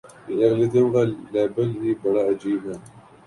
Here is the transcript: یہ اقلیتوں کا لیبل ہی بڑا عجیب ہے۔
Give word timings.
یہ 0.35 0.45
اقلیتوں 0.47 0.87
کا 0.93 1.01
لیبل 1.33 1.69
ہی 1.81 1.91
بڑا 2.01 2.23
عجیب 2.31 2.61
ہے۔ 2.69 2.77